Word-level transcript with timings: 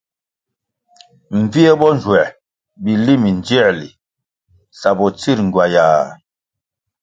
Mbvie 1.39 1.71
bo 1.79 1.87
nzuē 1.97 2.23
bili 2.83 3.13
mindziēli 3.23 3.87
sa 4.79 4.89
bo 4.97 5.05
tsir 5.19 5.39
ngywayah. 5.47 6.07